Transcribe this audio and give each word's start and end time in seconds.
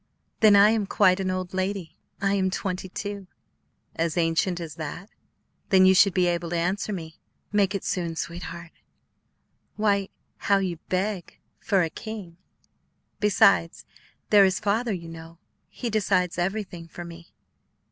"Then 0.39 0.55
I 0.55 0.71
am 0.71 0.87
quite 0.87 1.19
an 1.19 1.29
old 1.29 1.53
lady; 1.53 1.95
I 2.19 2.33
am 2.33 2.49
twenty 2.49 2.89
two." 2.89 3.27
"As 3.95 4.17
ancient 4.17 4.59
as 4.59 4.73
that? 4.77 5.11
Then 5.69 5.85
you 5.85 5.93
should 5.93 6.15
be 6.15 6.25
able 6.25 6.49
to 6.49 6.57
answer 6.57 6.91
me. 6.91 7.19
Make 7.51 7.75
it 7.75 7.83
soon, 7.83 8.15
sweetheart." 8.15 8.71
"Why, 9.75 10.09
how 10.37 10.57
you 10.57 10.77
beg 10.89 11.37
for 11.59 11.83
a 11.83 11.89
king. 11.91 12.37
Besides, 13.19 13.85
there 14.31 14.43
is 14.43 14.59
Father, 14.59 14.91
you 14.91 15.07
know; 15.07 15.37
he 15.69 15.91
decides 15.91 16.39
everything 16.39 16.87
for 16.87 17.05
me." 17.05 17.31